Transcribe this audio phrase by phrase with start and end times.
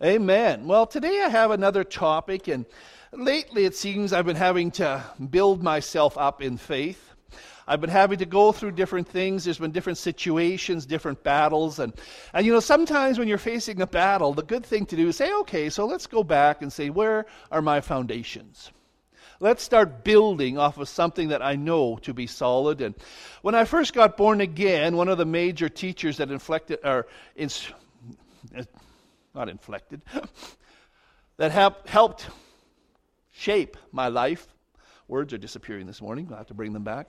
[0.00, 0.68] Amen.
[0.68, 2.66] Well, today I have another topic, and
[3.12, 7.14] lately it seems I've been having to build myself up in faith.
[7.66, 9.42] I've been having to go through different things.
[9.42, 11.80] There's been different situations, different battles.
[11.80, 11.92] And,
[12.32, 15.16] and you know, sometimes when you're facing a battle, the good thing to do is
[15.16, 18.70] say, okay, so let's go back and say, where are my foundations?
[19.40, 22.80] Let's start building off of something that I know to be solid.
[22.80, 22.94] And
[23.42, 27.68] when I first got born again, one of the major teachers that inflected, or ins,
[29.38, 30.02] not inflected,
[31.36, 32.28] that help, helped
[33.30, 34.48] shape my life
[35.08, 36.28] Words are disappearing this morning.
[36.30, 37.08] I'll have to bring them back.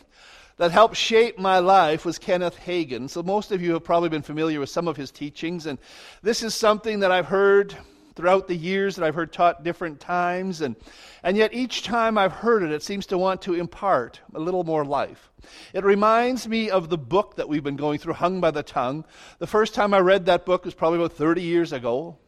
[0.56, 3.08] that helped shape my life was Kenneth Hagin.
[3.10, 5.66] So most of you have probably been familiar with some of his teachings.
[5.66, 5.78] And
[6.22, 7.76] this is something that I've heard
[8.14, 10.60] throughout the years that I've heard taught different times.
[10.60, 10.76] And,
[11.22, 14.64] and yet each time I've heard it, it seems to want to impart a little
[14.64, 15.30] more life.
[15.72, 19.04] It reminds me of the book that we've been going through, Hung by the Tongue.
[19.38, 22.18] The first time I read that book was probably about 30 years ago.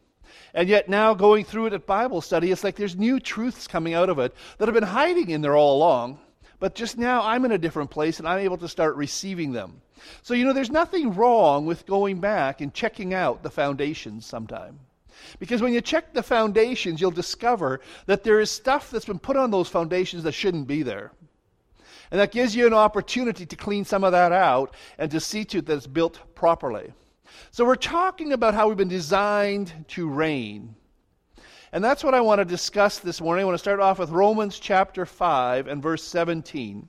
[0.53, 3.93] And yet now going through it at Bible study, it's like there's new truths coming
[3.93, 6.19] out of it that have been hiding in there all along.
[6.59, 9.81] But just now I'm in a different place and I'm able to start receiving them.
[10.23, 14.79] So, you know, there's nothing wrong with going back and checking out the foundations sometime.
[15.39, 19.37] Because when you check the foundations, you'll discover that there is stuff that's been put
[19.37, 21.11] on those foundations that shouldn't be there.
[22.11, 25.43] And that gives you an opportunity to clean some of that out and to see
[25.45, 26.93] to it that it's built properly.
[27.51, 30.75] So, we're talking about how we've been designed to reign.
[31.73, 33.43] And that's what I want to discuss this morning.
[33.43, 36.87] I want to start off with Romans chapter 5 and verse 17.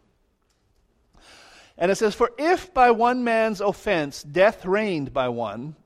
[1.76, 5.76] And it says, For if by one man's offense death reigned by one,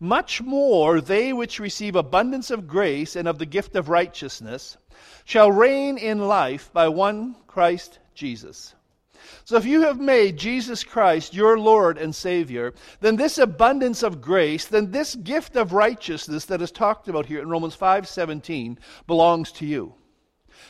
[0.00, 4.78] much more they which receive abundance of grace and of the gift of righteousness
[5.24, 8.74] shall reign in life by one Christ Jesus.
[9.44, 14.20] So if you have made Jesus Christ your Lord and Savior, then this abundance of
[14.20, 19.52] grace, then this gift of righteousness that is talked about here in Romans 5:17 belongs
[19.52, 19.94] to you.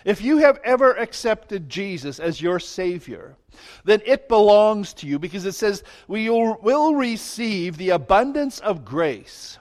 [0.04, 3.36] If you have ever accepted Jesus as your Savior,
[3.84, 9.58] then it belongs to you because it says we will receive the abundance of grace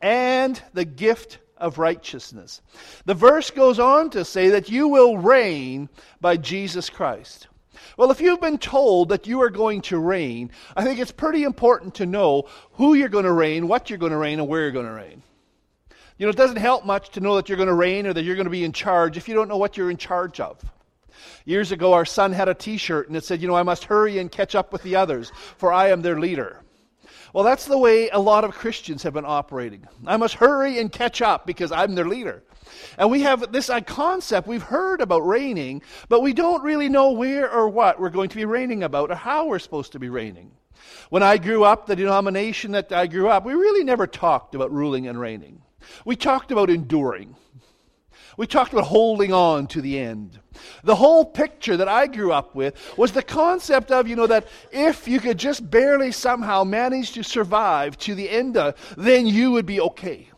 [0.00, 2.60] and the gift of righteousness.
[3.04, 5.88] The verse goes on to say that you will reign
[6.20, 7.48] by Jesus Christ.
[7.96, 11.44] Well, if you've been told that you are going to reign, I think it's pretty
[11.44, 14.62] important to know who you're going to reign, what you're going to reign, and where
[14.62, 15.22] you're going to reign.
[16.18, 18.22] You know, it doesn't help much to know that you're going to reign or that
[18.22, 20.58] you're going to be in charge if you don't know what you're in charge of.
[21.44, 23.84] Years ago, our son had a t shirt and it said, You know, I must
[23.84, 26.62] hurry and catch up with the others, for I am their leader.
[27.32, 29.86] Well, that's the way a lot of Christians have been operating.
[30.06, 32.42] I must hurry and catch up because I'm their leader.
[32.98, 37.50] And we have this concept, we've heard about reigning, but we don't really know where
[37.50, 40.50] or what we're going to be reigning about or how we're supposed to be reigning.
[41.10, 44.72] When I grew up, the denomination that I grew up, we really never talked about
[44.72, 45.62] ruling and reigning.
[46.04, 47.36] We talked about enduring.
[48.36, 50.38] We talked about holding on to the end.
[50.84, 54.46] The whole picture that I grew up with was the concept of, you know, that
[54.70, 59.52] if you could just barely somehow manage to survive to the end, of, then you
[59.52, 60.28] would be okay.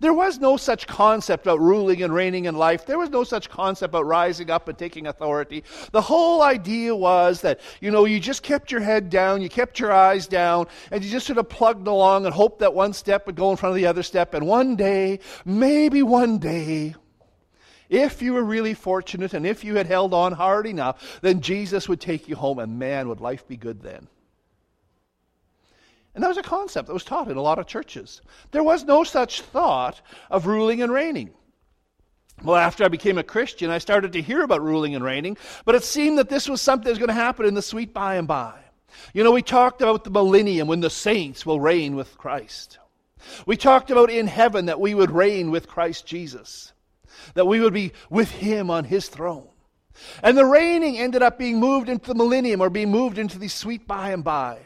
[0.00, 2.86] There was no such concept about ruling and reigning in life.
[2.86, 5.64] There was no such concept about rising up and taking authority.
[5.92, 9.78] The whole idea was that, you know, you just kept your head down, you kept
[9.78, 13.26] your eyes down, and you just sort of plugged along and hoped that one step
[13.26, 14.34] would go in front of the other step.
[14.34, 16.94] And one day, maybe one day,
[17.88, 21.88] if you were really fortunate and if you had held on hard enough, then Jesus
[21.88, 24.08] would take you home, and man, would life be good then.
[26.14, 28.22] And that was a concept that was taught in a lot of churches.
[28.52, 31.30] There was no such thought of ruling and reigning.
[32.42, 35.74] Well, after I became a Christian, I started to hear about ruling and reigning, but
[35.74, 38.16] it seemed that this was something that was going to happen in the sweet by
[38.16, 38.54] and by.
[39.12, 42.78] You know, we talked about the millennium when the saints will reign with Christ.
[43.46, 46.72] We talked about in heaven that we would reign with Christ Jesus,
[47.34, 49.48] that we would be with Him on His throne.
[50.22, 53.48] And the reigning ended up being moved into the millennium or being moved into the
[53.48, 54.58] sweet by and by.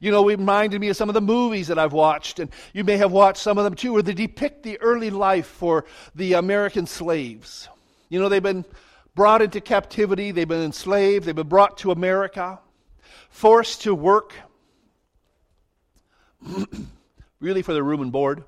[0.00, 2.84] You know, it reminded me of some of the movies that I've watched, and you
[2.84, 5.84] may have watched some of them too, where they depict the early life for
[6.14, 7.68] the American slaves.
[8.08, 8.64] You know, they've been
[9.14, 12.60] brought into captivity, they've been enslaved, they've been brought to America,
[13.30, 14.34] forced to work
[17.40, 18.44] really for their room and board,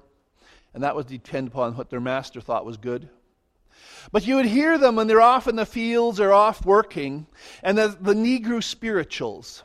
[0.75, 3.09] and that would depend upon what their master thought was good.
[4.13, 7.27] But you would hear them when they're off in the fields or off working,
[7.63, 9.63] and the, the Negro spirituals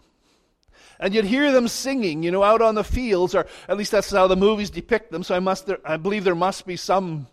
[1.03, 4.09] and you'd hear them singing, you know, out on the fields, or at least that's
[4.09, 5.21] how the movies depict them.
[5.21, 7.27] So I must, there, I believe there must be some.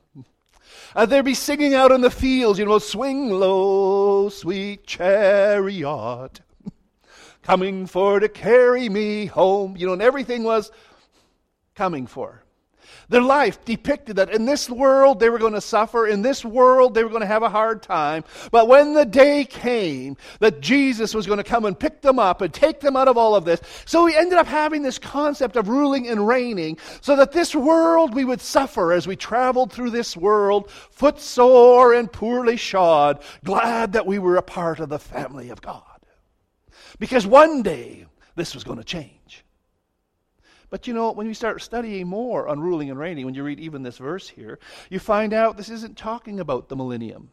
[0.97, 6.41] Uh, they'd be singing out in the fields, you know, swing low, sweet chariot,
[7.45, 10.73] coming for to carry me home, you know, and everything was
[11.77, 12.43] coming for.
[13.11, 16.95] Their life depicted that in this world they were going to suffer, in this world
[16.95, 18.25] they were going to have a hard time.
[18.53, 22.41] But when the day came that Jesus was going to come and pick them up
[22.41, 25.57] and take them out of all of this, so we ended up having this concept
[25.57, 29.91] of ruling and reigning, so that this world we would suffer as we traveled through
[29.91, 35.51] this world, footsore and poorly shod, glad that we were a part of the family
[35.51, 35.83] of God.
[37.01, 39.20] Because one day this was going to change.
[40.71, 43.61] But you know, when you start studying more on ruling and reigning, when you read
[43.61, 44.59] even this verse here,
[44.89, 47.31] you find out this isn't talking about the millennium.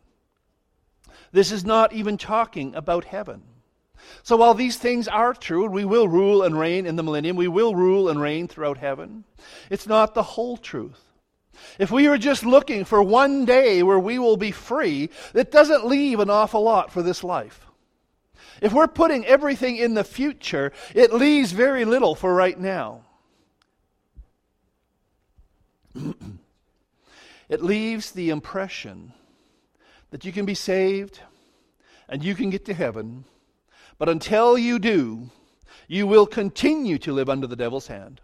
[1.32, 3.44] This is not even talking about heaven.
[4.24, 7.48] So while these things are true, we will rule and reign in the millennium, we
[7.48, 9.24] will rule and reign throughout heaven,
[9.70, 11.02] it's not the whole truth.
[11.80, 15.88] If we are just looking for one day where we will be free, it doesn't
[15.88, 17.66] leave an awful lot for this life.
[18.62, 23.07] If we're putting everything in the future, it leaves very little for right now.
[27.50, 29.14] it leaves the impression
[30.12, 31.20] that you can be saved
[32.10, 33.26] and you can get to heaven,
[33.98, 35.30] but until you do,
[35.88, 38.22] you will continue to live under the devil's hand.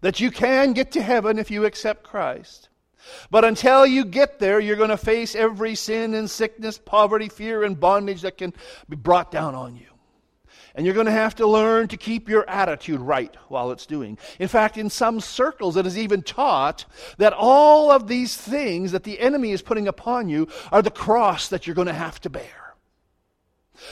[0.00, 2.68] That you can get to heaven if you accept Christ.
[3.30, 7.62] But until you get there, you're going to face every sin and sickness, poverty, fear,
[7.62, 8.52] and bondage that can
[8.88, 9.93] be brought down on you.
[10.74, 14.18] And you're going to have to learn to keep your attitude right while it's doing.
[14.40, 16.84] In fact, in some circles, it is even taught
[17.18, 21.48] that all of these things that the enemy is putting upon you are the cross
[21.48, 22.74] that you're going to have to bear.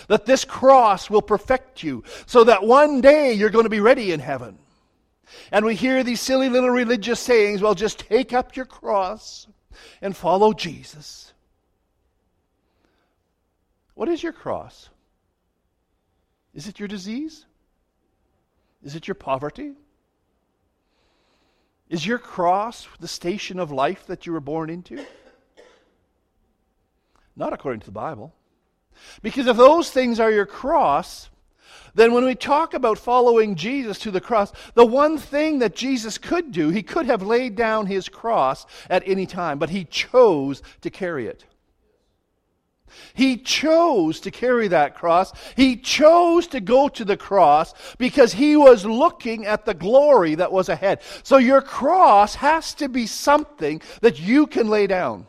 [0.09, 4.11] That this cross will perfect you so that one day you're going to be ready
[4.11, 4.59] in heaven.
[5.53, 9.47] And we hear these silly little religious sayings well, just take up your cross
[10.01, 11.33] and follow Jesus.
[13.95, 14.89] What is your cross?
[16.55, 17.47] Is it your disease?
[18.83, 19.73] Is it your poverty?
[21.89, 25.05] Is your cross the station of life that you were born into?
[27.37, 28.35] Not according to the Bible.
[29.23, 31.31] Because if those things are your cross,
[31.95, 36.19] then when we talk about following Jesus to the cross, the one thing that Jesus
[36.19, 40.63] could do, he could have laid down his cross at any time, but he chose
[40.81, 41.45] to carry it.
[43.15, 45.33] He chose to carry that cross.
[45.57, 50.53] He chose to go to the cross because he was looking at the glory that
[50.53, 51.01] was ahead.
[51.23, 55.27] So your cross has to be something that you can lay down.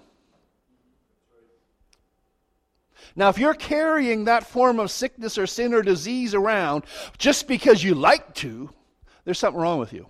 [3.15, 6.83] Now, if you're carrying that form of sickness or sin or disease around
[7.18, 8.69] just because you like to,
[9.24, 10.07] there's something wrong with you.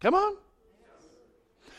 [0.00, 0.36] Come on.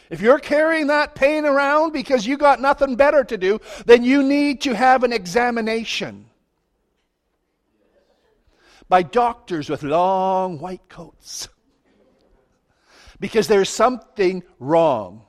[0.09, 4.23] If you're carrying that pain around because you got nothing better to do, then you
[4.23, 6.29] need to have an examination
[8.89, 11.49] by doctors with long white coats.
[13.19, 15.26] Because there's something wrong.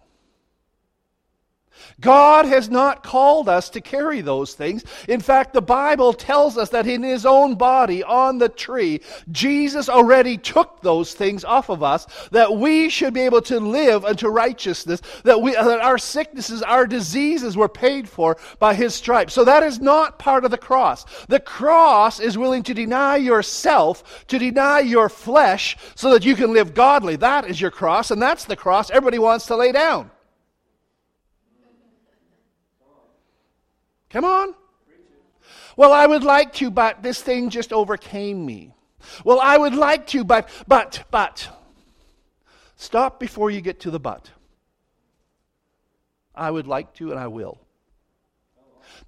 [2.01, 4.85] God has not called us to carry those things.
[5.09, 9.01] In fact, the Bible tells us that in his own body on the tree,
[9.33, 14.05] Jesus already took those things off of us, that we should be able to live
[14.05, 19.35] unto righteousness, that, we, that our sicknesses, our diseases were paid for by his stripes.
[19.35, 21.05] So that is not part of the cross.
[21.27, 26.53] The cross is willing to deny yourself, to deny your flesh, so that you can
[26.53, 27.17] live godly.
[27.17, 30.11] That is your cross, and that's the cross everybody wants to lay down.
[34.11, 34.55] Come on.
[35.77, 38.75] Well, I would like to, but this thing just overcame me.
[39.25, 41.49] Well, I would like to, but, but, but.
[42.77, 44.31] Stop before you get to the but.
[46.35, 47.61] I would like to, and I will.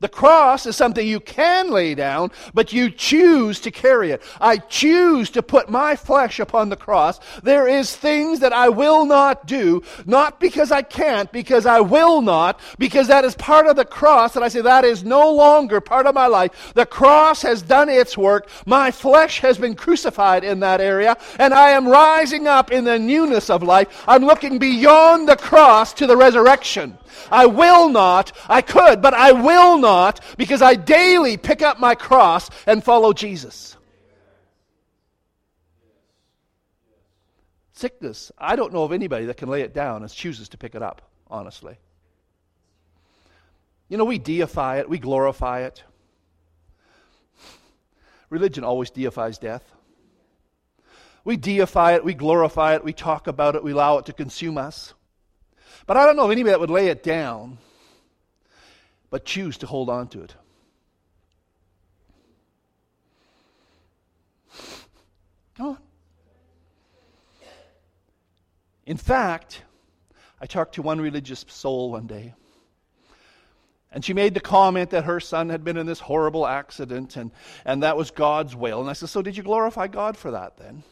[0.01, 4.23] The cross is something you can lay down, but you choose to carry it.
[4.41, 7.21] I choose to put my flesh upon the cross.
[7.43, 12.23] There is things that I will not do, not because I can't, because I will
[12.23, 15.83] not, because that is part of the cross, and I say that is no longer
[15.83, 16.73] part of my life.
[16.75, 18.49] The cross has done its work.
[18.65, 22.99] My flesh has been crucified in that area, and I am rising up in the
[22.99, 24.03] newness of life.
[24.09, 26.97] I'm looking beyond the cross to the resurrection.
[27.31, 28.33] I will not.
[28.49, 29.90] I could, but I will not
[30.37, 33.77] because I daily pick up my cross and follow Jesus.
[37.73, 40.75] Sickness, I don't know of anybody that can lay it down and chooses to pick
[40.75, 41.79] it up, honestly.
[43.89, 45.83] You know, we deify it, we glorify it.
[48.29, 49.65] Religion always deifies death.
[51.25, 54.59] We deify it, we glorify it, we talk about it, we allow it to consume
[54.59, 54.95] us.
[55.87, 57.59] But I don't know of anybody that would lay it down,
[59.11, 60.35] but choose to hold on to it.
[65.57, 65.79] Come on.
[68.87, 69.63] In fact,
[70.41, 72.35] I talked to one religious soul one day.
[73.93, 77.33] And she made the comment that her son had been in this horrible accident and,
[77.65, 78.81] and that was God's will.
[78.81, 80.85] And I said, So did you glorify God for that then?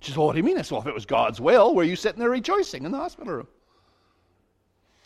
[0.00, 0.58] She said, Well, what do you mean?
[0.58, 2.98] I said, Well, if it was God's will, were you sitting there rejoicing in the
[2.98, 3.48] hospital room?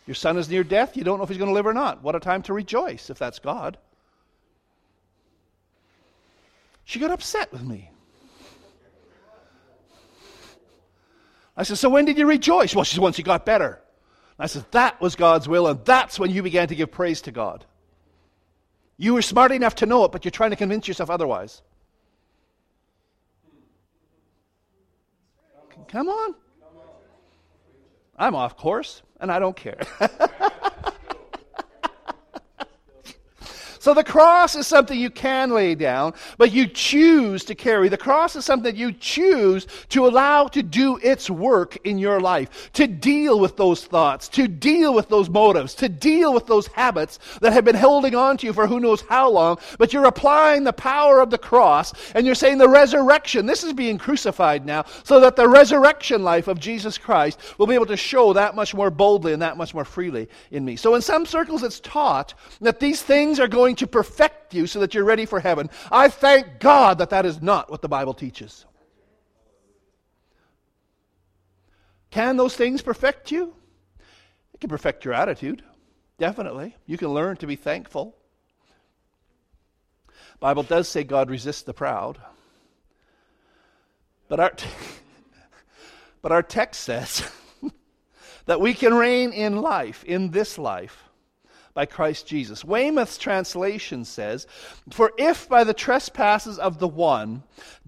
[0.07, 0.95] Your son is near death.
[0.95, 2.01] You don't know if he's going to live or not.
[2.01, 3.77] What a time to rejoice if that's God.
[6.85, 7.91] She got upset with me.
[11.57, 12.73] I said, So when did you rejoice?
[12.73, 13.81] Well, she said, Once you got better.
[14.39, 17.31] I said, That was God's will, and that's when you began to give praise to
[17.31, 17.65] God.
[18.95, 21.61] You were smart enough to know it, but you're trying to convince yourself otherwise.
[25.89, 26.35] Come on.
[28.17, 29.79] I'm off course, and I don't care.
[33.87, 37.87] So the cross is something you can lay down, but you choose to carry.
[37.87, 42.69] The cross is something you choose to allow to do its work in your life,
[42.73, 47.19] to deal with those thoughts, to deal with those motives, to deal with those habits
[47.39, 50.65] that have been holding on to you for who knows how long, but you're applying
[50.65, 54.83] the power of the cross and you're saying the resurrection, this is being crucified now,
[55.05, 58.75] so that the resurrection life of Jesus Christ will be able to show that much
[58.75, 60.75] more boldly and that much more freely in me.
[60.75, 64.79] So in some circles it's taught that these things are going to perfect you so
[64.79, 65.69] that you're ready for heaven.
[65.91, 68.65] I thank God that that is not what the Bible teaches.
[72.09, 73.53] Can those things perfect you?
[74.53, 75.63] It can perfect your attitude.
[76.17, 76.75] Definitely.
[76.85, 78.15] You can learn to be thankful.
[80.39, 82.17] Bible does say God resists the proud.
[84.27, 84.69] But our, t-
[86.21, 87.29] but our text says
[88.45, 91.06] that we can reign in life, in this life,
[91.77, 92.65] by Christ Jesus.
[92.65, 94.47] Weymouth's translation says,
[94.89, 97.43] For if by the trespasses of the one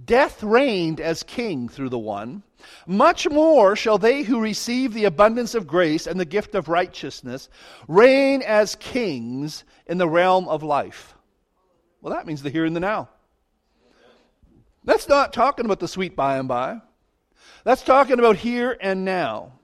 [0.06, 2.44] death reigned as king through the one,
[2.86, 7.50] much more shall they who receive the abundance of grace and the gift of righteousness
[7.88, 11.16] reign as kings in the realm of life.
[12.00, 13.10] Well, that means the here and the now.
[14.84, 16.80] That's not talking about the sweet by and by.
[17.64, 19.59] That's talking about here and now.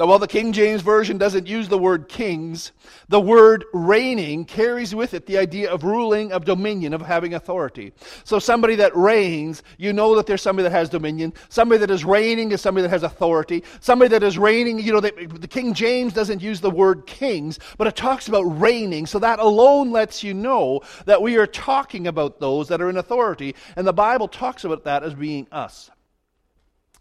[0.00, 2.72] Now, while the King James Version doesn't use the word kings,
[3.10, 7.92] the word reigning carries with it the idea of ruling, of dominion, of having authority.
[8.24, 11.34] So, somebody that reigns, you know that there's somebody that has dominion.
[11.50, 13.62] Somebody that is reigning is somebody that has authority.
[13.80, 17.58] Somebody that is reigning, you know, the, the King James doesn't use the word kings,
[17.76, 19.04] but it talks about reigning.
[19.04, 22.96] So, that alone lets you know that we are talking about those that are in
[22.96, 23.54] authority.
[23.76, 25.90] And the Bible talks about that as being us.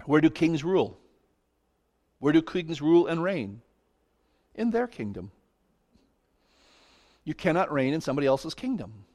[0.03, 0.98] Where do kings rule?
[2.19, 3.61] Where do kings rule and reign?
[4.55, 5.31] In their kingdom.
[7.23, 9.05] You cannot reign in somebody else's kingdom.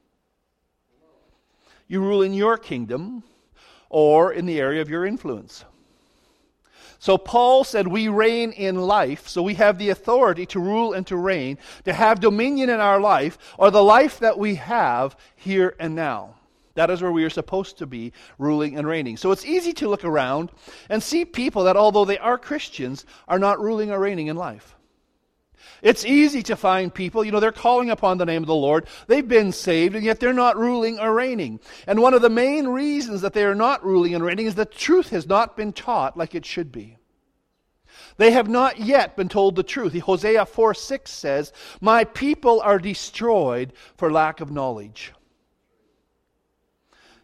[1.87, 3.23] You rule in your kingdom
[3.89, 5.65] or in the area of your influence.
[6.97, 11.05] So Paul said we reign in life, so we have the authority to rule and
[11.07, 15.75] to reign, to have dominion in our life, or the life that we have here
[15.79, 16.35] and now.
[16.75, 19.17] That is where we are supposed to be ruling and reigning.
[19.17, 20.51] So it's easy to look around
[20.89, 24.75] and see people that, although they are Christians, are not ruling or reigning in life.
[25.81, 28.87] It's easy to find people, you know, they're calling upon the name of the Lord.
[29.07, 31.59] They've been saved, and yet they're not ruling or reigning.
[31.87, 34.71] And one of the main reasons that they are not ruling and reigning is that
[34.71, 36.97] truth has not been taught like it should be.
[38.17, 39.97] They have not yet been told the truth.
[39.99, 45.13] Hosea 4 6 says, My people are destroyed for lack of knowledge.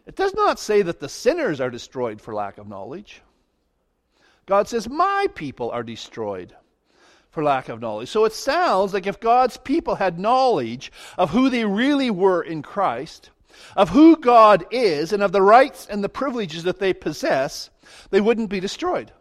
[0.06, 3.22] It does not say that the sinners are destroyed for lack of knowledge.
[4.46, 6.54] God says, My people are destroyed
[7.30, 8.10] for lack of knowledge.
[8.10, 12.62] So it sounds like if God's people had knowledge of who they really were in
[12.62, 13.30] Christ,
[13.76, 17.70] of who God is, and of the rights and the privileges that they possess,
[18.10, 19.12] they wouldn't be destroyed.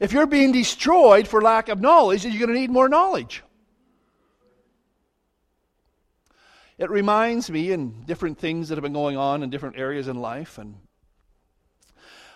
[0.00, 3.42] If you're being destroyed for lack of knowledge, then you're going to need more knowledge.
[6.80, 10.16] It reminds me in different things that have been going on in different areas in
[10.16, 10.76] life, and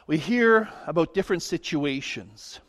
[0.06, 2.60] we hear about different situations.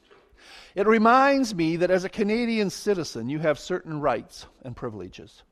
[0.74, 5.44] It reminds me that as a Canadian citizen, you have certain rights and privileges.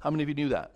[0.00, 0.72] How many of you knew that?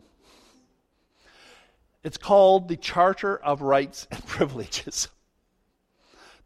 [2.03, 5.09] It's called the Charter of Rights and Privileges.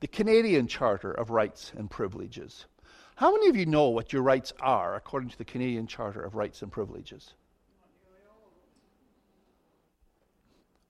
[0.00, 2.66] The Canadian Charter of Rights and Privileges.
[3.18, 6.36] How many of you know what your rights are according to the Canadian Charter of
[6.36, 7.34] Rights and Privileges?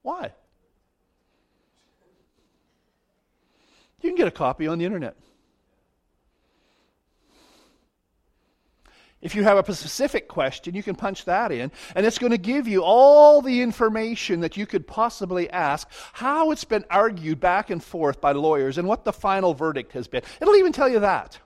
[0.02, 0.34] Why?
[4.02, 5.16] You can get a copy on the internet.
[9.22, 12.38] If you have a specific question, you can punch that in, and it's going to
[12.38, 17.70] give you all the information that you could possibly ask, how it's been argued back
[17.70, 20.20] and forth by lawyers, and what the final verdict has been.
[20.42, 21.38] It'll even tell you that.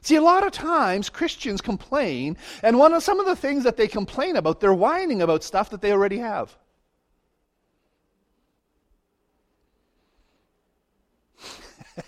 [0.00, 3.76] See, a lot of times Christians complain, and one of some of the things that
[3.76, 6.56] they complain about, they're whining about stuff that they already have.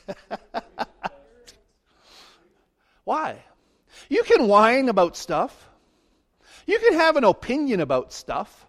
[3.04, 3.42] Why?
[4.08, 5.68] You can whine about stuff.
[6.66, 8.66] You can have an opinion about stuff.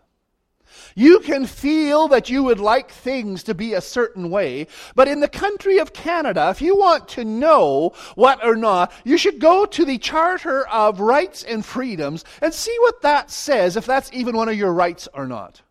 [0.96, 5.20] You can feel that you would like things to be a certain way, but in
[5.20, 9.66] the country of Canada, if you want to know what or not, you should go
[9.66, 14.36] to the Charter of Rights and Freedoms and see what that says, if that's even
[14.36, 15.62] one of your rights or not.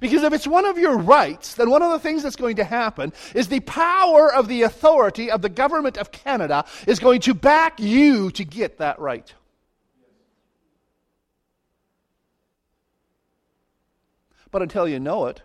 [0.00, 2.64] Because if it's one of your rights, then one of the things that's going to
[2.64, 7.34] happen is the power of the authority of the government of Canada is going to
[7.34, 9.34] back you to get that right.
[14.52, 15.42] But until you know it,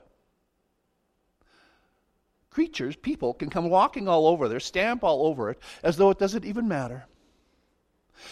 [2.51, 6.19] creatures, people, can come walking all over there, stamp all over it, as though it
[6.19, 7.05] doesn't even matter.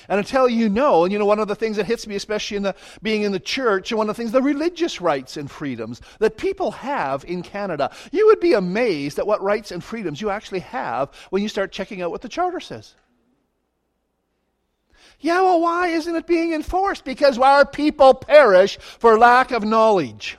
[0.10, 2.58] And until you know, and you know, one of the things that hits me, especially
[2.58, 5.50] in the being in the church, and one of the things, the religious rights and
[5.50, 10.20] freedoms that people have in Canada, you would be amazed at what rights and freedoms
[10.20, 12.96] you actually have when you start checking out what the Charter says.
[15.20, 17.06] Yeah, well, why isn't it being enforced?
[17.06, 20.38] Because our people perish for lack of knowledge.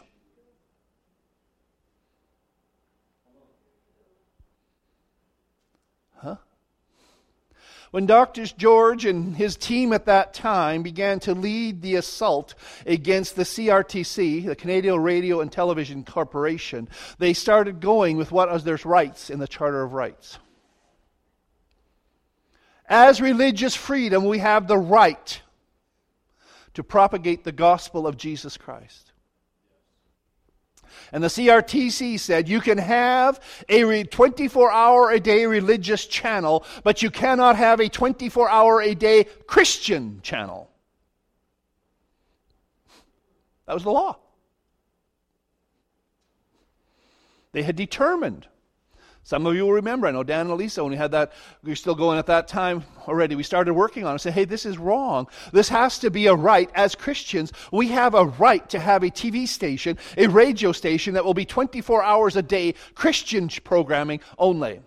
[7.97, 8.45] When Dr.
[8.45, 14.45] George and his team at that time began to lead the assault against the CRTC,
[14.45, 19.39] the Canadian Radio and Television Corporation, they started going with what was their rights in
[19.39, 20.39] the Charter of Rights.
[22.87, 25.41] As religious freedom, we have the right
[26.75, 29.06] to propagate the gospel of Jesus Christ.
[31.13, 37.03] And the CRTC said you can have a 24 hour a day religious channel, but
[37.03, 40.71] you cannot have a 24 hour a day Christian channel.
[43.67, 44.19] That was the law.
[47.53, 48.47] They had determined
[49.27, 51.33] some of you will remember, I know Dan and Elisa, when we had that,
[51.65, 54.21] we were still going at that time already, we started working on it.
[54.21, 55.27] Say, hey, this is wrong.
[55.53, 56.71] This has to be a right.
[56.77, 61.25] As Christians, we have a right to have a TV station, a radio station that
[61.25, 64.79] will be 24 hours a day, Christian programming only.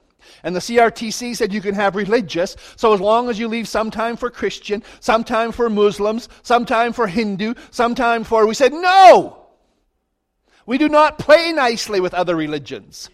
[0.44, 3.92] And the CRTC said you can have religious, so as long as you leave some
[3.92, 8.48] time for Christian, some time for Muslims, some time for Hindu, some time for.
[8.48, 9.48] We said, no!
[10.66, 13.10] We do not play nicely with other religions.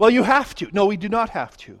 [0.00, 0.68] Well, you have to.
[0.72, 1.78] No, we do not have to.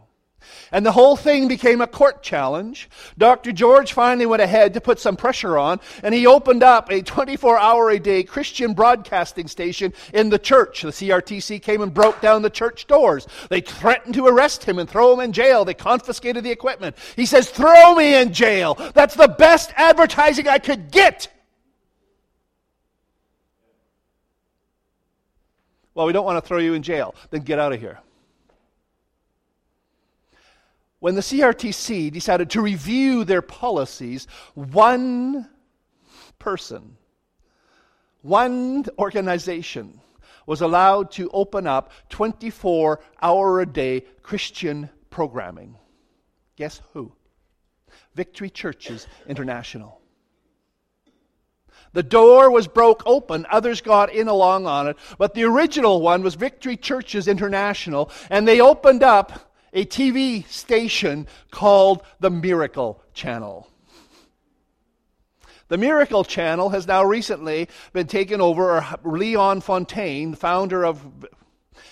[0.72, 2.90] And the whole thing became a court challenge.
[3.16, 3.50] Dr.
[3.50, 7.58] George finally went ahead to put some pressure on, and he opened up a 24
[7.58, 10.82] hour a day Christian broadcasting station in the church.
[10.82, 13.26] The CRTC came and broke down the church doors.
[13.48, 15.64] They threatened to arrest him and throw him in jail.
[15.64, 16.96] They confiscated the equipment.
[17.16, 18.74] He says, Throw me in jail.
[18.92, 21.28] That's the best advertising I could get.
[25.94, 27.14] Well, we don't want to throw you in jail.
[27.30, 27.98] Then get out of here
[31.00, 35.48] when the CRTC decided to review their policies, one
[36.38, 36.96] person,
[38.22, 40.00] one organization
[40.46, 45.76] was allowed to open up 24 hour a day Christian programming.
[46.56, 47.12] Guess who?
[48.14, 50.00] Victory Churches International.
[51.92, 53.46] The door was broke open.
[53.50, 54.96] Others got in along on it.
[55.18, 58.10] But the original one was Victory Churches International.
[58.28, 63.68] And they opened up a TV station called the Miracle Channel.
[65.68, 71.06] The Miracle Channel has now recently been taken over, Leon Fontaine, founder of,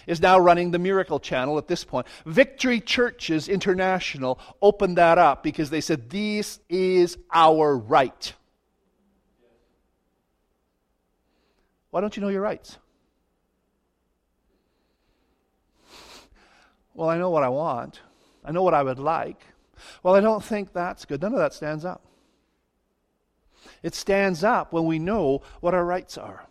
[0.09, 2.09] is now running the Miracle Channel at this point.
[2.27, 8.33] Victory Churches International opened that up because they said, This is our right.
[11.91, 12.79] Why don't you know your rights?
[16.99, 18.01] Well, I know what I want.
[18.45, 19.41] I know what I would like.
[20.03, 21.23] Well, I don't think that's good.
[21.23, 22.05] None of that stands up.
[23.85, 26.45] It stands up when we know what our rights are.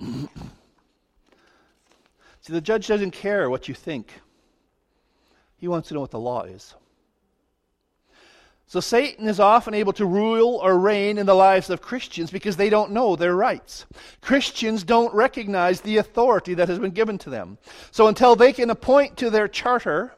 [0.00, 0.28] See,
[2.48, 4.12] the judge doesn't care what you think,
[5.56, 6.74] he wants to know what the law is.
[8.68, 12.56] So Satan is often able to rule or reign in the lives of Christians because
[12.56, 13.86] they don't know their rights.
[14.20, 17.58] Christians don't recognize the authority that has been given to them.
[17.92, 20.12] So until they can appoint to their charter,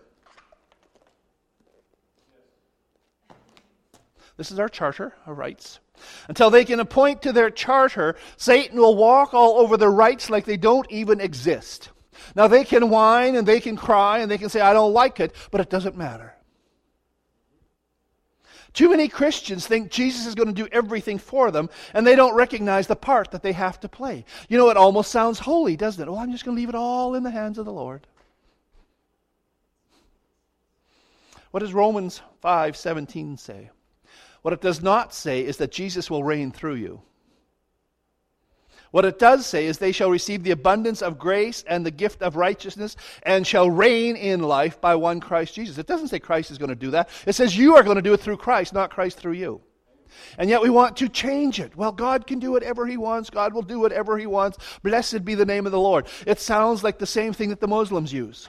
[4.39, 5.81] this is our charter our rights.
[6.29, 10.47] Until they can appoint to their charter, Satan will walk all over their rights like
[10.47, 11.91] they don't even exist.
[12.35, 15.21] Now they can whine and they can cry and they can say, I don't like
[15.21, 16.35] it, but it doesn't matter.
[18.73, 22.35] Too many Christians think Jesus is going to do everything for them, and they don't
[22.35, 24.25] recognize the part that they have to play.
[24.49, 26.11] You know, it almost sounds holy, doesn't it?
[26.11, 28.07] Oh, I'm just going to leave it all in the hands of the Lord.
[31.51, 33.71] What does Romans 5:17 say?
[34.43, 37.03] What it does not say is that Jesus will reign through you.
[38.91, 42.23] What it does say is they shall receive the abundance of grace and the gift
[42.23, 45.79] of righteousness and shall reign in life by one Christ Jesus.
[45.79, 47.11] It doesn't say Christ is going to do that.
[47.27, 49.61] It says you are going to do it through Christ, not Christ through you.
[50.39, 51.77] And yet we want to change it.
[51.77, 53.31] Well, God can do whatever He wants.
[53.31, 54.59] God will do whatever He wants.
[54.83, 56.07] Blessed be the name of the Lord.
[56.27, 58.49] It sounds like the same thing that the Muslims use.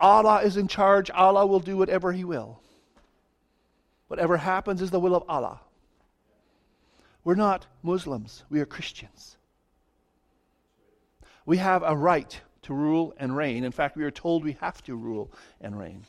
[0.00, 1.10] Allah is in charge.
[1.10, 2.60] Allah will do whatever He will.
[4.08, 5.60] Whatever happens is the will of Allah.
[7.24, 9.37] We're not Muslims, we are Christians.
[11.48, 13.64] We have a right to rule and reign.
[13.64, 15.32] In fact, we are told we have to rule
[15.62, 16.04] and reign.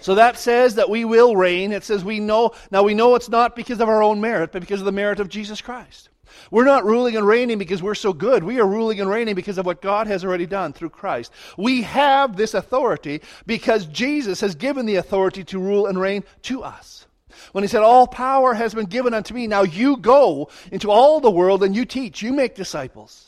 [0.00, 1.72] So that says that we will reign.
[1.72, 2.52] It says we know.
[2.70, 5.20] Now we know it's not because of our own merit, but because of the merit
[5.20, 6.08] of Jesus Christ.
[6.50, 8.42] We're not ruling and reigning because we're so good.
[8.42, 11.30] We are ruling and reigning because of what God has already done through Christ.
[11.58, 16.62] We have this authority because Jesus has given the authority to rule and reign to
[16.62, 17.06] us.
[17.52, 21.20] When he said, All power has been given unto me, now you go into all
[21.20, 23.27] the world and you teach, you make disciples.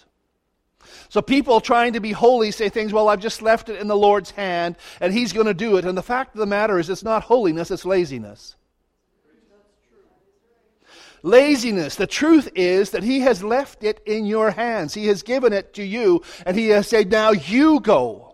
[1.11, 3.97] So people trying to be holy say things, well, I've just left it in the
[3.97, 5.85] Lord's hand and He's going to do it.
[5.85, 8.55] And the fact of the matter is, it's not holiness, it's laziness.
[11.25, 11.97] Laziness.
[11.97, 14.95] The truth is that He has left it in your hands.
[14.95, 18.30] He has given it to you, and He has said, now you go.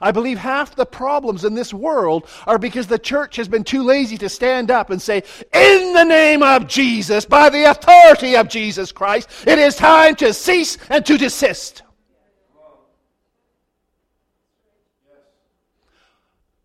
[0.00, 3.82] I believe half the problems in this world are because the church has been too
[3.82, 8.48] lazy to stand up and say, In the name of Jesus, by the authority of
[8.48, 11.82] Jesus Christ, it is time to cease and to desist.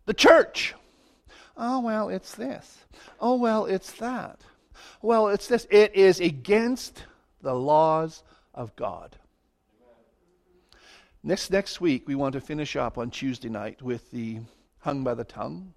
[0.05, 0.73] The church.
[1.55, 2.79] Oh, well, it's this.
[3.19, 4.39] Oh, well, it's that.
[5.01, 5.67] Well, it's this.
[5.69, 7.03] It is against
[7.41, 9.15] the laws of God.
[11.23, 14.39] Next, next week, we want to finish up on Tuesday night with the
[14.79, 15.75] Hung by the Tongue.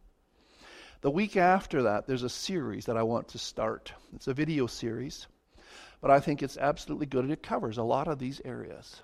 [1.03, 3.93] The week after that, there's a series that I want to start.
[4.15, 5.27] It's a video series,
[6.01, 9.03] but I think it's absolutely good and it covers a lot of these areas.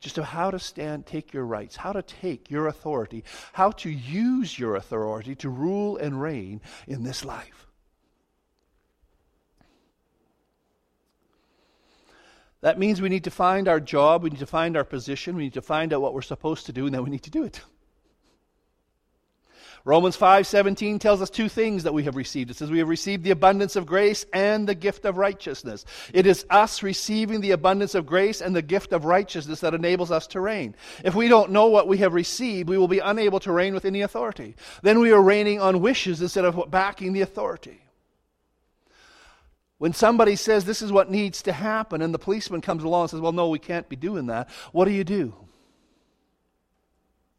[0.00, 4.58] Just how to stand, take your rights, how to take your authority, how to use
[4.58, 7.66] your authority to rule and reign in this life.
[12.64, 15.42] That means we need to find our job, we need to find our position, we
[15.42, 17.44] need to find out what we're supposed to do, and then we need to do
[17.44, 17.60] it.
[19.84, 22.50] Romans 5:17 tells us two things that we have received.
[22.50, 25.84] It says we have received the abundance of grace and the gift of righteousness.
[26.14, 30.10] It is us receiving the abundance of grace and the gift of righteousness that enables
[30.10, 30.74] us to reign.
[31.04, 33.84] If we don't know what we have received, we will be unable to reign with
[33.84, 34.56] any authority.
[34.80, 37.83] Then we are reigning on wishes instead of backing the authority.
[39.84, 43.10] When somebody says this is what needs to happen, and the policeman comes along and
[43.10, 45.34] says, Well, no, we can't be doing that, what do you do?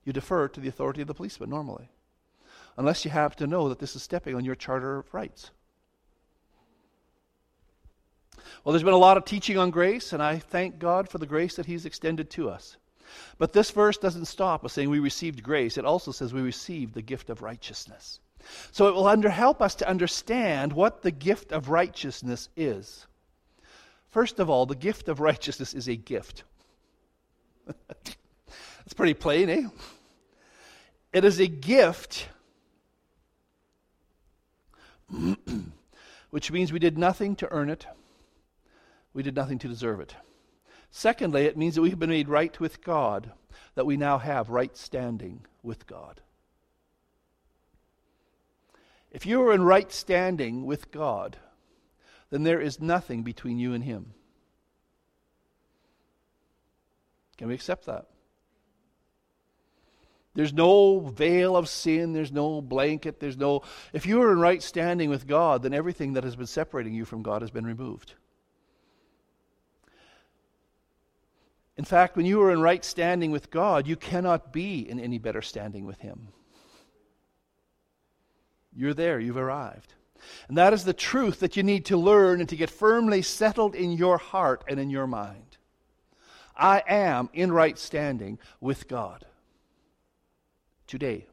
[0.03, 1.89] You defer to the authority of the policeman normally,
[2.77, 5.49] unless you have to know that this is stepping on your charter of rights.
[8.63, 11.25] Well, there's been a lot of teaching on grace, and I thank God for the
[11.25, 12.77] grace that He's extended to us.
[13.39, 16.93] But this verse doesn't stop us saying we received grace, it also says we received
[16.93, 18.19] the gift of righteousness.
[18.71, 23.07] So it will under, help us to understand what the gift of righteousness is.
[24.09, 26.43] First of all, the gift of righteousness is a gift.
[27.97, 29.67] That's pretty plain, eh?
[31.11, 32.27] It is a gift,
[36.29, 37.85] which means we did nothing to earn it,
[39.13, 40.15] we did nothing to deserve it.
[40.91, 43.31] Secondly, it means that we have been made right with God,
[43.75, 46.21] that we now have right standing with God.
[49.15, 51.37] If you are in right standing with God,
[52.31, 54.13] then there is nothing between you and Him.
[57.37, 58.07] Can we accept that?
[60.33, 62.11] There's no veil of sin.
[62.11, 63.21] There's no blanket.
[63.21, 63.61] There's no.
[63.93, 67.05] If you are in right standing with God, then everything that has been separating you
[67.05, 68.15] from God has been removed.
[71.77, 75.19] In fact, when you are in right standing with God, you cannot be in any
[75.19, 76.33] better standing with Him.
[78.75, 79.93] You're there, you've arrived.
[80.47, 83.75] And that is the truth that you need to learn and to get firmly settled
[83.75, 85.57] in your heart and in your mind.
[86.57, 89.25] I am in right standing with God.
[90.87, 91.25] Today,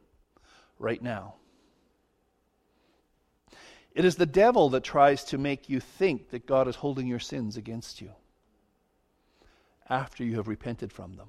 [0.78, 1.34] right now.
[3.94, 7.18] It is the devil that tries to make you think that God is holding your
[7.18, 8.10] sins against you
[9.88, 11.28] after you have repented from them.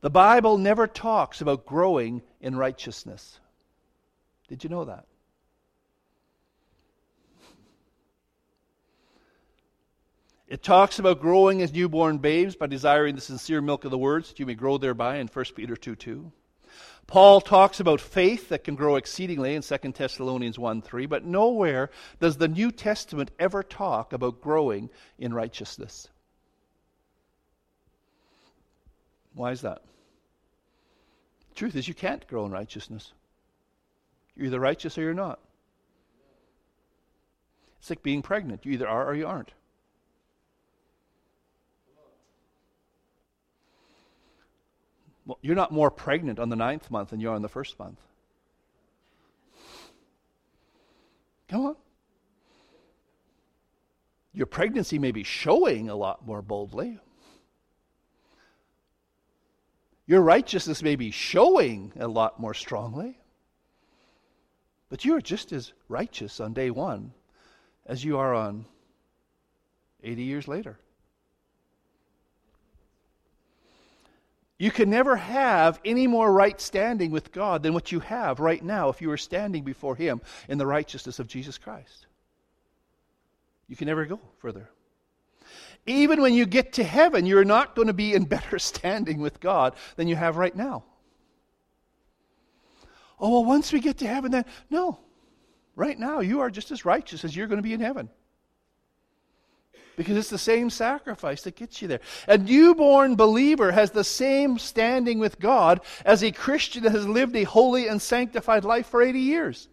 [0.00, 3.40] The Bible never talks about growing in righteousness.
[4.48, 5.06] Did you know that?
[10.48, 14.28] It talks about growing as newborn babes by desiring the sincere milk of the words
[14.28, 16.32] that you may grow thereby in 1 Peter 2 2.
[17.08, 21.90] Paul talks about faith that can grow exceedingly in 2 Thessalonians 1 3, but nowhere
[22.20, 26.08] does the New Testament ever talk about growing in righteousness.
[29.36, 29.82] Why is that?
[31.54, 33.12] Truth is, you can't grow in righteousness.
[34.34, 35.38] You're either righteous or you're not.
[37.78, 38.64] It's like being pregnant.
[38.64, 39.52] You either are or you aren't.
[45.26, 47.78] Well, you're not more pregnant on the ninth month than you are in the first
[47.78, 48.00] month.
[51.48, 51.76] Come on.
[54.32, 57.00] Your pregnancy may be showing a lot more boldly.
[60.06, 63.18] Your righteousness may be showing a lot more strongly.
[64.88, 67.12] But you are just as righteous on day one
[67.86, 68.66] as you are on
[70.02, 70.78] 80 years later.
[74.58, 78.62] You can never have any more right standing with God than what you have right
[78.62, 82.06] now if you are standing before Him in the righteousness of Jesus Christ.
[83.68, 84.70] You can never go further.
[85.86, 89.40] Even when you get to heaven, you're not going to be in better standing with
[89.40, 90.84] God than you have right now.
[93.18, 94.44] Oh, well, once we get to heaven, then.
[94.68, 94.98] No.
[95.74, 98.10] Right now, you are just as righteous as you're going to be in heaven
[99.96, 102.00] because it's the same sacrifice that gets you there.
[102.28, 107.34] A newborn believer has the same standing with God as a Christian that has lived
[107.34, 109.68] a holy and sanctified life for 80 years.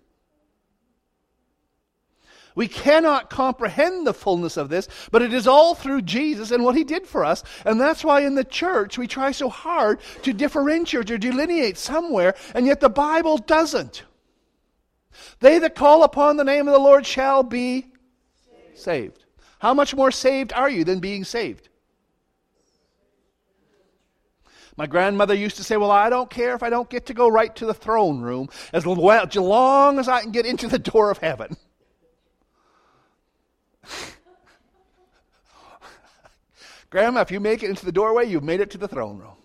[2.55, 6.75] We cannot comprehend the fullness of this, but it is all through Jesus and what
[6.75, 7.43] he did for us.
[7.65, 12.35] And that's why in the church we try so hard to differentiate or delineate somewhere,
[12.53, 14.03] and yet the Bible doesn't.
[15.39, 17.87] They that call upon the name of the Lord shall be
[18.45, 18.79] saved.
[18.79, 19.25] saved.
[19.59, 21.69] How much more saved are you than being saved?
[24.75, 27.29] My grandmother used to say, Well, I don't care if I don't get to go
[27.29, 31.19] right to the throne room as long as I can get into the door of
[31.19, 31.55] heaven.
[36.89, 39.35] Grandma, if you make it into the doorway, you've made it to the throne room.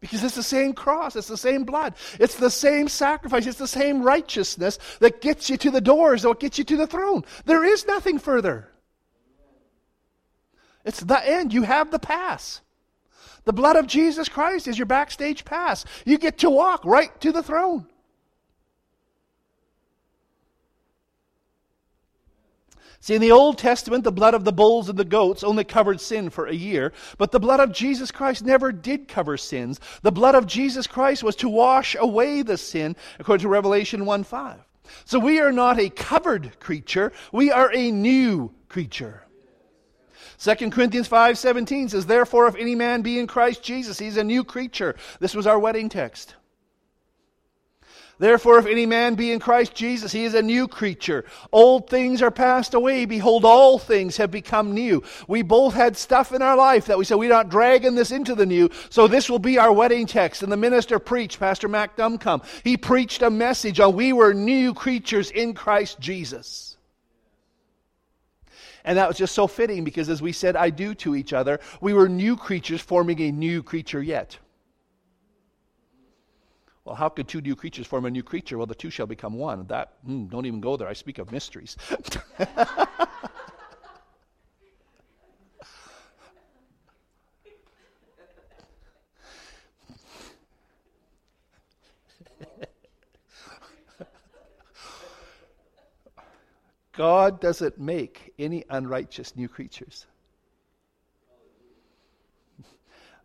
[0.00, 3.66] Because it's the same cross, it's the same blood, it's the same sacrifice, it's the
[3.66, 7.24] same righteousness that gets you to the doors, that gets you to the throne.
[7.46, 8.68] There is nothing further.
[10.84, 11.54] It's the end.
[11.54, 12.60] You have the pass.
[13.44, 15.84] The blood of Jesus Christ is your backstage pass.
[16.04, 17.86] You get to walk right to the throne.
[23.04, 26.00] See, in the Old Testament, the blood of the bulls and the goats only covered
[26.00, 29.78] sin for a year, but the blood of Jesus Christ never did cover sins.
[30.00, 34.24] The blood of Jesus Christ was to wash away the sin, according to Revelation 1
[34.24, 34.58] 5.
[35.04, 39.26] So we are not a covered creature, we are a new creature.
[40.38, 44.42] 2 Corinthians 5:17 says therefore if any man be in Christ Jesus he's a new
[44.44, 44.96] creature.
[45.20, 46.36] This was our wedding text.
[48.18, 51.24] Therefore, if any man be in Christ Jesus, he is a new creature.
[51.50, 53.06] Old things are passed away.
[53.06, 55.02] Behold, all things have become new.
[55.26, 58.34] We both had stuff in our life that we said, we're not dragging this into
[58.34, 60.42] the new, so this will be our wedding text.
[60.42, 64.74] And the minister preached, Pastor Mac Dumcombe, he preached a message on we were new
[64.74, 66.76] creatures in Christ Jesus.
[68.84, 71.58] And that was just so fitting because as we said, I do to each other,
[71.80, 74.38] we were new creatures forming a new creature yet.
[76.84, 78.58] Well, how could two new creatures form a new creature?
[78.58, 79.66] Well, the two shall become one.
[79.68, 80.86] That, mm, don't even go there.
[80.86, 81.76] I speak of mysteries.
[96.92, 100.06] God doesn't make any unrighteous new creatures.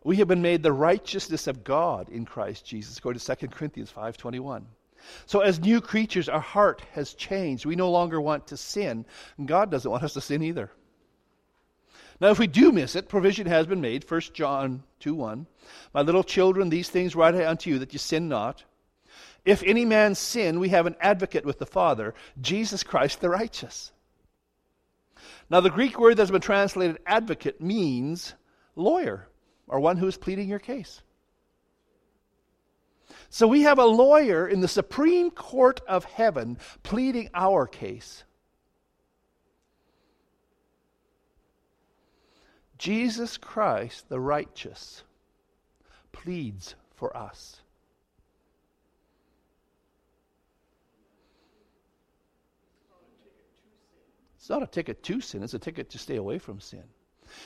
[0.04, 3.92] We have been made the righteousness of God in Christ Jesus, according to 2 Corinthians
[3.92, 4.64] 5.21.
[5.26, 7.66] So as new creatures, our heart has changed.
[7.66, 9.06] We no longer want to sin,
[9.38, 10.72] and God doesn't want us to sin either.
[12.22, 14.10] Now, if we do miss it, provision has been made.
[14.10, 15.48] 1 John 2 1.
[15.94, 18.64] My little children, these things write I unto you, that you sin not.
[19.46, 23.92] If any man sin, we have an advocate with the Father, Jesus Christ the righteous.
[25.50, 28.34] Now, the Greek word that's been translated advocate means
[28.76, 29.28] lawyer,
[29.70, 31.02] or one who is pleading your case.
[33.30, 38.24] So we have a lawyer in the Supreme Court of Heaven pleading our case.
[42.80, 45.04] Jesus Christ, the righteous,
[46.12, 47.62] pleads for us.
[54.38, 56.84] It's not a ticket to sin, it's a ticket to stay away from sin.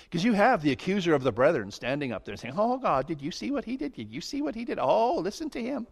[0.04, 3.22] Because you have the accuser of the brethren standing up there saying, Oh, God, did
[3.22, 3.94] you see what he did?
[3.94, 4.80] Did you see what he did?
[4.80, 5.88] Oh, listen to him.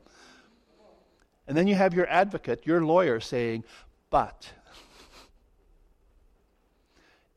[1.47, 3.63] And then you have your advocate, your lawyer, saying,
[4.10, 4.51] But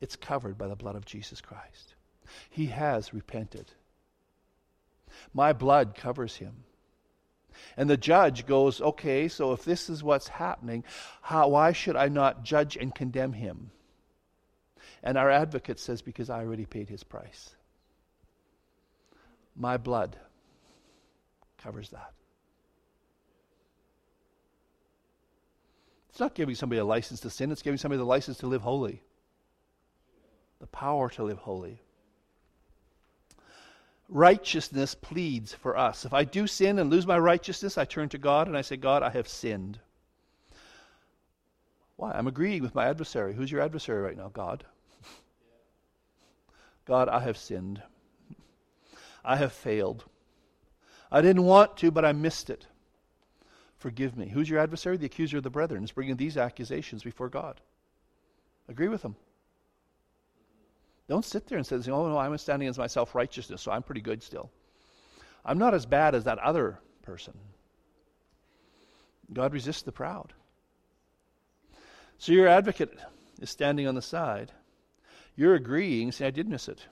[0.01, 1.95] it's covered by the blood of Jesus Christ.
[2.49, 3.71] He has repented.
[5.33, 6.63] My blood covers him.
[7.77, 10.83] And the judge goes, okay, so if this is what's happening,
[11.21, 13.71] how, why should I not judge and condemn him?
[15.05, 17.55] And our advocate says, because I already paid his price.
[19.55, 20.17] My blood
[21.57, 22.11] covers that.
[26.09, 28.61] It's not giving somebody a license to sin, it's giving somebody the license to live
[28.61, 29.01] holy,
[30.59, 31.79] the power to live holy
[34.09, 36.05] righteousness pleads for us.
[36.05, 38.77] If I do sin and lose my righteousness, I turn to God and I say,
[38.77, 39.79] God, I have sinned.
[41.95, 42.11] Why?
[42.11, 43.33] I'm agreeing with my adversary.
[43.33, 44.29] Who's your adversary right now?
[44.29, 44.65] God.
[46.85, 47.81] God, I have sinned.
[49.23, 50.05] I have failed.
[51.11, 52.67] I didn't want to, but I missed it.
[53.77, 54.27] Forgive me.
[54.27, 54.97] Who's your adversary?
[54.97, 57.59] The accuser of the brethren is bringing these accusations before God.
[58.67, 59.15] Agree with him.
[61.07, 63.83] Don't sit there and say, oh, no, I'm standing as my self righteousness, so I'm
[63.83, 64.49] pretty good still.
[65.43, 67.33] I'm not as bad as that other person.
[69.31, 70.33] God resists the proud.
[72.17, 72.97] So your advocate
[73.39, 74.51] is standing on the side.
[75.35, 76.85] You're agreeing, saying, I did miss it.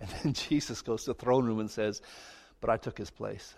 [0.00, 2.02] And then Jesus goes to the throne room and says,
[2.60, 3.54] But I took his place.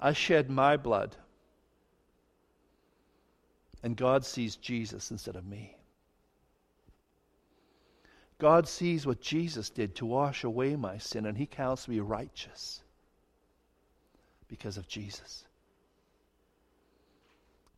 [0.00, 1.16] I shed my blood.
[3.82, 5.76] And God sees Jesus instead of me.
[8.38, 12.82] God sees what Jesus did to wash away my sin, and he counts me righteous
[14.48, 15.43] because of Jesus.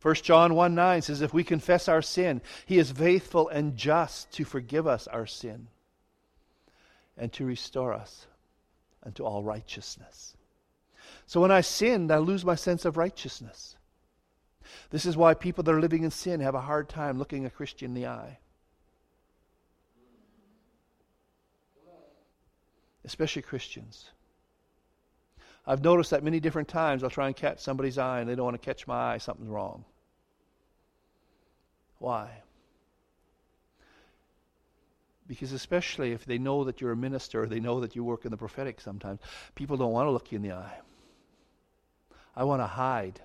[0.01, 4.31] 1 John 1 9 says, If we confess our sin, he is faithful and just
[4.33, 5.67] to forgive us our sin
[7.17, 8.27] and to restore us
[9.03, 10.35] unto all righteousness.
[11.25, 13.75] So when I sinned, I lose my sense of righteousness.
[14.91, 17.49] This is why people that are living in sin have a hard time looking a
[17.49, 18.39] Christian in the eye.
[23.07, 24.09] especially Christians.
[25.67, 28.45] I've noticed that many different times I'll try and catch somebody's eye and they don't
[28.45, 29.83] want to catch my eye, something's wrong.
[31.99, 32.29] Why?
[35.27, 38.31] Because especially if they know that you're a minister they know that you work in
[38.31, 39.19] the prophetic sometimes,
[39.55, 40.79] people don't want to look you in the eye.
[42.33, 43.19] I want to hide.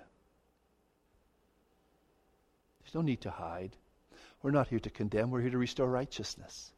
[2.82, 3.76] There's no need to hide.
[4.42, 6.72] We're not here to condemn, we're here to restore righteousness.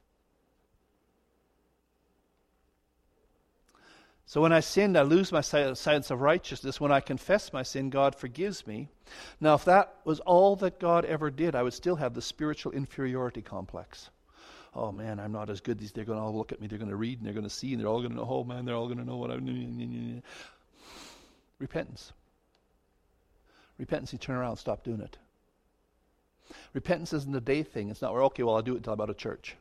[4.26, 6.80] So when I sin, I lose my sense of righteousness.
[6.80, 8.88] When I confess my sin, God forgives me.
[9.38, 12.72] Now, if that was all that God ever did, I would still have the spiritual
[12.72, 14.08] inferiority complex.
[14.74, 15.78] Oh man, I'm not as good.
[15.78, 16.66] They're going to all look at me.
[16.66, 18.26] They're going to read and they're going to see and they're all going to know.
[18.28, 19.44] Oh man, they're all going to know what I'm.
[19.44, 20.22] Doing.
[21.58, 22.12] Repentance.
[23.78, 24.12] Repentance.
[24.12, 25.18] You turn around, and stop doing it.
[26.72, 27.90] Repentance isn't a day thing.
[27.90, 29.54] It's not where okay, well I'll do it until I'm out of church.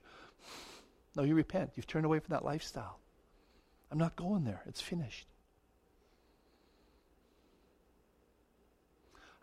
[1.16, 1.72] No, you repent.
[1.76, 2.98] You've turned away from that lifestyle.
[3.94, 4.64] I'm not going there.
[4.66, 5.28] It's finished.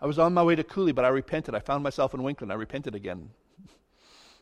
[0.01, 1.55] I was on my way to Cooley, but I repented.
[1.55, 2.51] I found myself in Winkler.
[2.51, 3.31] I repented again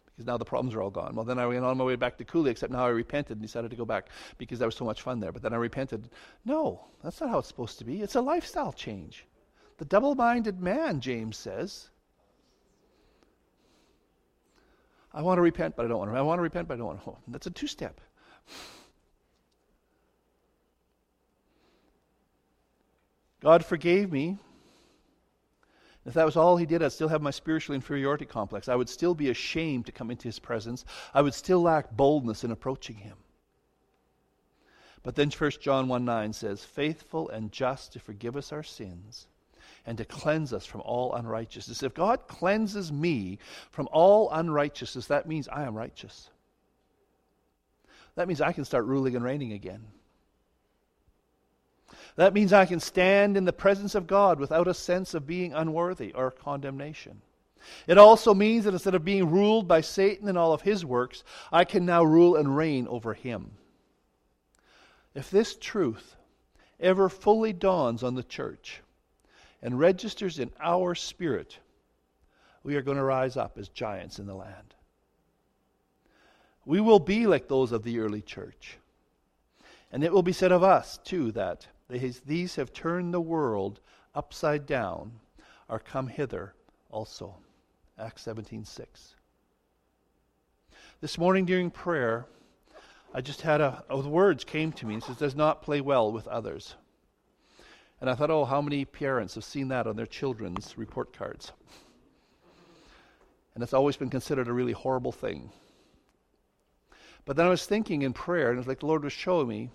[0.07, 1.15] because now the problems are all gone.
[1.15, 3.43] Well, then I went on my way back to Cooley, except now I repented and
[3.43, 5.31] decided to go back because there was so much fun there.
[5.31, 6.09] But then I repented.
[6.47, 8.01] No, that's not how it's supposed to be.
[8.01, 9.27] It's a lifestyle change.
[9.77, 11.91] The double minded man, James says.
[15.13, 16.17] I want to repent, but I don't want to.
[16.17, 17.17] I want to repent, but I don't want to.
[17.29, 18.01] That's a two step.
[23.41, 24.39] God forgave me.
[26.05, 28.69] If that was all he did, I'd still have my spiritual inferiority complex.
[28.69, 30.85] I would still be ashamed to come into his presence.
[31.13, 33.17] I would still lack boldness in approaching him.
[35.03, 39.27] But then 1 John 1 9 says, Faithful and just to forgive us our sins
[39.87, 41.83] and to cleanse us from all unrighteousness.
[41.83, 43.39] If God cleanses me
[43.71, 46.31] from all unrighteousness, that means I am righteous.
[48.15, 49.85] That means I can start ruling and reigning again.
[52.19, 55.53] That means I can stand in the presence of God without a sense of being
[55.53, 57.23] unworthy or condemnation.
[57.87, 61.23] It also means that instead of being ruled by Satan and all of his works,
[61.53, 63.53] I can now rule and reign over him.
[65.15, 66.17] If this truth
[66.81, 68.81] ever fully dawns on the church
[69.63, 71.61] and registers in our spirit,
[72.65, 74.75] we are going to rise up as giants in the land.
[76.65, 78.77] We will be like those of the early church.
[79.93, 83.81] And it will be said of us, too, that these have turned the world
[84.15, 85.13] upside down,
[85.69, 86.55] are come hither
[86.91, 87.35] also.
[87.99, 89.15] Acts 17:6.
[91.01, 92.27] This morning during prayer,
[93.15, 94.97] I just had a, oh, the words came to me.
[94.97, 96.75] It says, does not play well with others.
[98.01, 101.53] And I thought, oh, how many parents have seen that on their children's report cards?
[103.55, 105.51] And it's always been considered a really horrible thing.
[107.25, 109.49] But then I was thinking in prayer, and it was like the Lord was showing
[109.49, 109.71] me,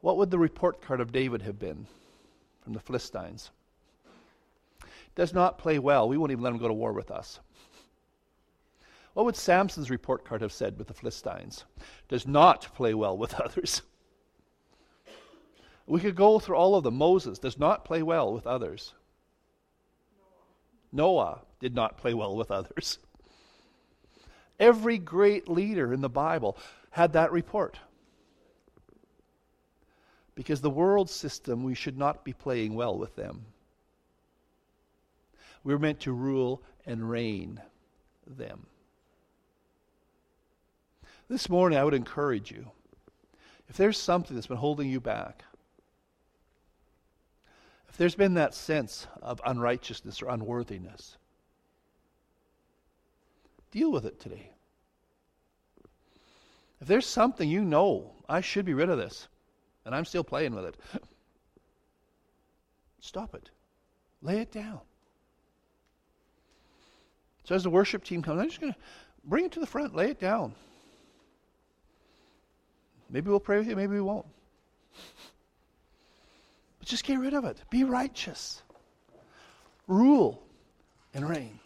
[0.00, 1.86] what would the report card of David have been
[2.62, 3.50] from the Philistines?
[5.14, 6.08] Does not play well.
[6.08, 7.40] We won't even let him go to war with us.
[9.14, 11.64] What would Samson's report card have said with the Philistines?
[12.08, 13.82] Does not play well with others.
[15.86, 16.96] We could go through all of them.
[16.96, 18.94] Moses does not play well with others.
[20.92, 22.98] Noah did not play well with others.
[24.58, 26.56] Every great leader in the Bible
[26.90, 27.78] had that report.
[30.40, 33.44] Because the world system, we should not be playing well with them.
[35.62, 37.60] We're meant to rule and reign
[38.26, 38.64] them.
[41.28, 42.70] This morning, I would encourage you
[43.68, 45.44] if there's something that's been holding you back,
[47.90, 51.18] if there's been that sense of unrighteousness or unworthiness,
[53.70, 54.52] Deal with it today.
[56.80, 59.28] If there's something you know, I should be rid of this,
[59.84, 60.76] and I'm still playing with it,
[63.00, 63.50] stop it.
[64.22, 64.80] Lay it down.
[67.44, 68.78] So as the worship team comes, I'm just going to
[69.24, 70.54] bring it to the front, lay it down.
[73.08, 74.26] Maybe we'll pray with you, maybe we won't.
[76.78, 77.60] But just get rid of it.
[77.70, 78.62] Be righteous.
[79.88, 80.42] Rule
[81.12, 81.58] and reign.